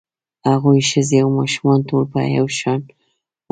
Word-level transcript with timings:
هغوی 0.49 0.79
ښځې 0.89 1.17
او 1.23 1.29
ماشومان 1.39 1.79
ټول 1.89 2.03
په 2.11 2.19
یو 2.37 2.47
شان 2.59 2.79
وژل 2.85 2.91